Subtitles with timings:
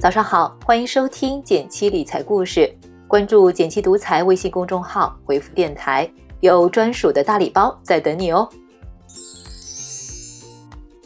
[0.00, 2.74] 早上好，欢迎收听减七理财故事。
[3.06, 6.10] 关注“减七独裁微信公众号，回复“电台”，
[6.40, 8.48] 有专属的大礼包在等你哦。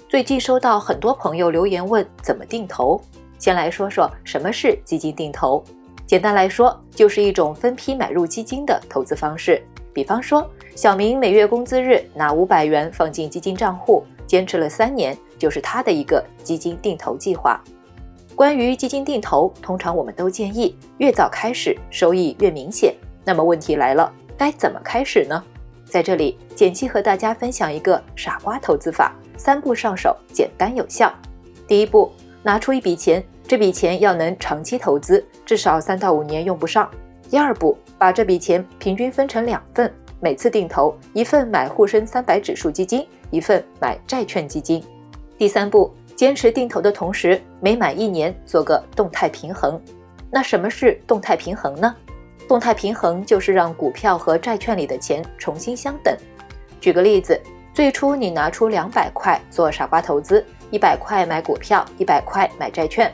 [0.08, 3.00] 最近收到很多朋友留言问怎么定投，
[3.36, 5.60] 先来说说什么是基金定投。
[6.06, 9.60] 简单来说，就是一种分批买入基金的投资方式。
[9.92, 17.60] 比方说，小明每月工资日拿五百元放进基金账户，坚持了三年，就是他的一个基金定投计划。
[18.34, 22.92] 关于基金定投，通常我们都建议越早开始，收益越明显。
[23.24, 25.40] 那么问题来了，该怎么开始呢？
[25.84, 31.12] 在这里，简七和大家分享一个傻瓜投资法，三步上手，简单有效。
[31.68, 32.10] 第一步，
[32.42, 36.90] 拿出一笔钱，这笔钱要能长期投资，至少三到五年用不上。
[37.30, 44.82] 第二步，把这笔钱平均分成两份，每次定投一份买沪深三百指数基金，一份买债券基金。
[45.38, 45.94] 第三步。
[46.16, 49.80] 坚持定投的同时，每满一年做个动态平衡。
[50.30, 51.94] 那什么是动态平衡呢？
[52.48, 56.16] 动态平衡就是让股票和债券里的钱重新相等。
[56.80, 57.40] 举个例子，
[57.72, 63.10] 最初你拿出两百块做傻瓜投资，一百块买股票，一百块买债券。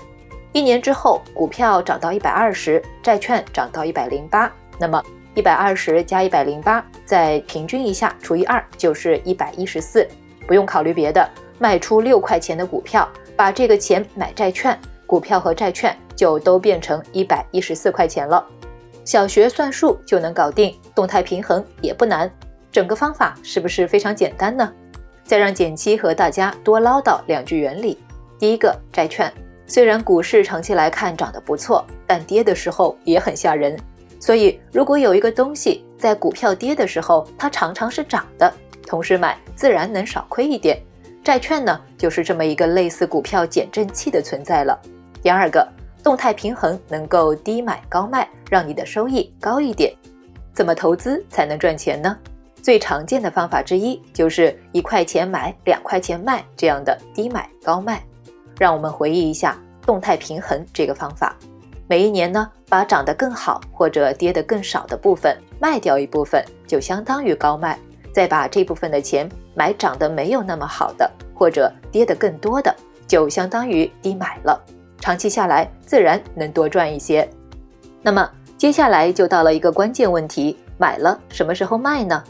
[0.52, 5.00] 一年之后，股票涨到一百二十，债券涨到一百零八，那么
[5.34, 10.06] 一百二十加一百零八，再平均一下除以二，就是一百一十四。
[10.48, 11.30] 不用考虑别的。
[11.60, 18.44] 卖出六块钱的股票，把这个钱买债券，股票和债券就都变成一百一十四块钱了。
[19.04, 22.30] 小学算术就能搞定，动态平衡也不难。
[22.72, 24.72] 整个方法是不是非常简单呢？
[25.22, 27.98] 再让简七和大家多唠叨两句原理。
[28.38, 29.30] 第一个，债券
[29.66, 33.78] 虽然股市长期来看涨得不错，但跌的时候也很吓人。
[34.18, 38.52] 所以如果有一个东西在股票跌的时候，它常常是涨的，
[38.86, 40.80] 同时买自然能少亏一点。
[41.30, 44.76] 债券呢，就是这么一个类似股票减震器的存在了。
[45.22, 45.64] 第二个，
[46.02, 49.94] 动态平衡能够低买高卖，让你的收益高一点。
[50.52, 52.18] 怎么投资才能赚钱呢？
[52.60, 58.02] 最常见的方法之一就是一块钱买，两块钱卖这样的低买高卖。
[58.58, 61.36] 让我们回忆一下动态平衡这个方法。
[61.86, 67.78] 每一年呢，把涨得更好或者跌得更少的部分卖掉一部分，就相当于高卖。
[68.12, 72.74] 再把这部分的钱买涨得没有那么好的，或者跌得更多的，
[73.06, 74.60] 就相当于低买了。
[74.98, 77.28] 长期下来，自然能多赚一些。
[78.02, 82.22] 那么接下来就到了一个关键问题：买了什么时候卖呢？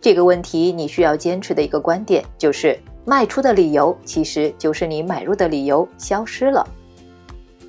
[0.00, 6.66] 这个问题你需要坚持的一个观点就是，卖出的理由其实就是你买入的理由消失了。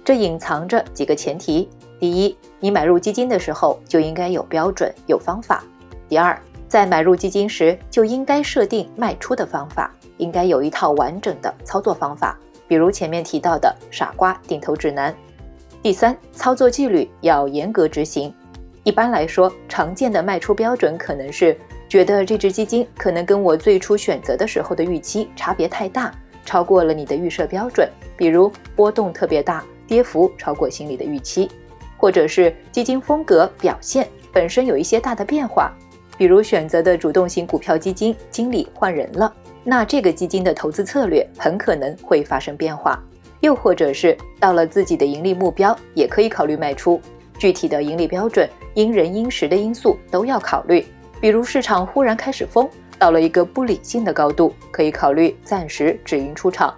[0.04, 1.68] 这隐藏着几个前提：
[2.00, 5.64] 第一，你买入基金的时候就应该有标准、有方法；
[6.08, 6.40] 第二，
[6.76, 12.38] 在买入基金时，就应该设定卖出的方法，应该有一套完整的操作方法，
[12.68, 15.16] 比如前面提到的“傻瓜定投指南”。
[15.82, 18.30] 第三，操作纪律要严格执行。
[18.84, 31.50] 一般来说，常见的卖出标准可能是觉得这只基金可能跟我最初选择的时候的预期差别太大，超过了你的预设标准，比如波动特别大，跌幅超过心理的预期，
[31.96, 35.74] 或者是基金风格表现本身有一些大的变化。
[36.18, 39.34] 比如选择的主动型股票基金经理换人了，
[39.64, 42.98] 那这个基金的投资策略很可能会发生变化；
[43.42, 47.02] 又或者是到了自己的盈利目标，也可以考虑卖出。
[47.38, 50.86] 具体的盈利标准因人因时的因素都要考虑。
[51.20, 56.74] 比如市场忽然开始疯，到了一个不理性的高度，可以考虑暂时止盈出场。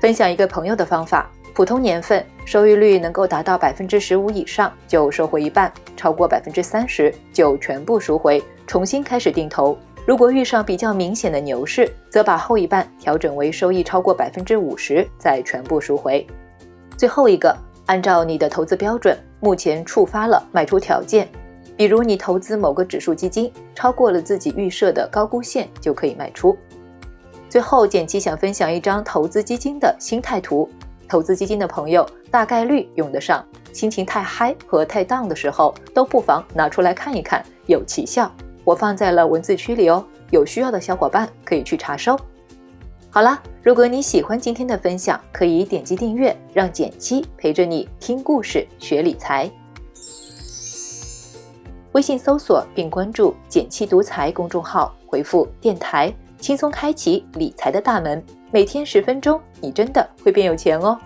[0.00, 1.30] 分享一个朋友的方法。
[1.54, 9.76] 普通年份收益率能够达到百分之十五以上，就收回一半；超过百分之三十，就全部赎回，重新开始定投。
[10.06, 16.24] 如果遇上比较明显的牛市，则把后一半调整为收益超过百分之五十，再全部赎回。
[16.96, 17.54] 最后一个，
[17.86, 21.28] 按照你的投资标准，目前触发了卖出条件，
[21.76, 26.56] 比如你投资某个指数基金超过了自己预设的高估线，就可以卖出。
[27.48, 30.70] 最后，简七想分享一张投资基金的心态图。
[31.08, 38.30] 投资基金的朋友大概率用得上，心情太嗨和太荡的时候都不妨拿出来看一看，有奇效。
[38.64, 42.18] 我放在了文字区里哦，有需要的小伙伴可以去查收。
[43.10, 49.50] 好啦，如果你喜欢今天的分享，可以点击订阅，让简七陪着你听故事学理财。
[51.92, 56.12] 微信搜索并关注“简七独裁公众号，回复“电台”。
[56.38, 60.98] 轻松开启理财的大门，每天十分钟，你真的会变有钱哦。